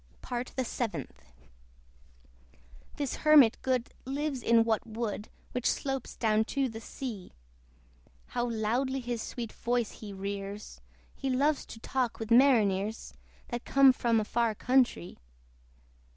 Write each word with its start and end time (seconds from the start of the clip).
PART 0.23 0.53
THE 0.55 0.65
SEVENTH. 0.65 1.25
This 2.95 3.17
Hermit 3.17 3.57
good 3.61 3.93
lives 4.03 4.41
in 4.41 4.63
that 4.63 4.87
wood 4.87 5.29
Which 5.51 5.69
slopes 5.69 6.15
down 6.15 6.43
to 6.45 6.67
the 6.67 6.81
sea. 6.81 7.33
How 8.29 8.49
loudly 8.49 8.99
his 8.99 9.21
sweet 9.21 9.51
voice 9.53 9.91
he 9.99 10.11
rears! 10.11 10.81
He 11.13 11.29
loves 11.29 11.67
to 11.67 11.79
talk 11.79 12.17
with 12.17 12.31
marineres 12.31 13.13
That 13.49 13.63
come 13.63 13.93
from 13.93 14.19
a 14.19 14.25
far 14.25 14.55
countree. 14.55 15.17